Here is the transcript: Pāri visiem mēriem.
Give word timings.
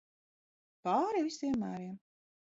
Pāri 0.87 1.21
visiem 1.27 1.57
mēriem. 1.65 1.93